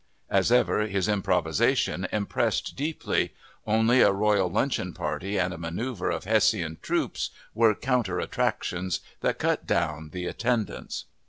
[0.31, 6.79] As ever, his improvisation impressed deeply—only a royal luncheon party and a maneuver of Hessian
[6.81, 11.05] troops were counter attractions that cut down the attendance.